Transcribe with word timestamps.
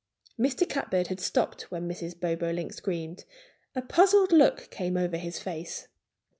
Mr. 0.39 0.67
Catbird 0.67 1.09
had 1.09 1.19
stopped 1.19 1.69
when 1.69 1.87
Mrs. 1.87 2.19
Bobolink 2.19 2.73
screamed. 2.73 3.23
A 3.75 3.83
puzzled 3.83 4.31
look 4.31 4.71
came 4.71 4.97
over 4.97 5.15
his 5.17 5.37
face. 5.37 5.89